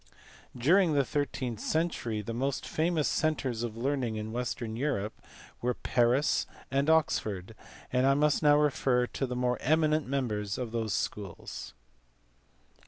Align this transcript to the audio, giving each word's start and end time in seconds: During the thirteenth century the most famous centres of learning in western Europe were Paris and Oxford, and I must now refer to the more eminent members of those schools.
During 0.57 0.93
the 0.93 1.05
thirteenth 1.05 1.59
century 1.59 2.23
the 2.23 2.33
most 2.33 2.67
famous 2.67 3.07
centres 3.07 3.61
of 3.61 3.77
learning 3.77 4.15
in 4.15 4.31
western 4.31 4.75
Europe 4.75 5.21
were 5.61 5.75
Paris 5.75 6.47
and 6.71 6.89
Oxford, 6.89 7.53
and 7.93 8.07
I 8.07 8.15
must 8.15 8.41
now 8.41 8.57
refer 8.57 9.05
to 9.05 9.27
the 9.27 9.35
more 9.35 9.59
eminent 9.61 10.07
members 10.07 10.57
of 10.57 10.71
those 10.71 10.95
schools. 10.95 11.75